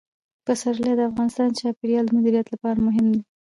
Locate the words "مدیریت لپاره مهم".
2.17-3.05